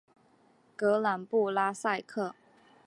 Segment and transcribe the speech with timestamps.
[0.75, 2.33] 格朗布拉萨克。